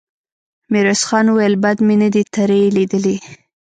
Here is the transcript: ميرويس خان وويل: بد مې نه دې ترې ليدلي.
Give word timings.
ميرويس 0.71 1.01
خان 1.07 1.25
وويل: 1.29 1.53
بد 1.63 1.77
مې 1.87 1.95
نه 2.01 2.09
دې 2.13 2.23
ترې 2.33 2.61
ليدلي. 2.75 3.15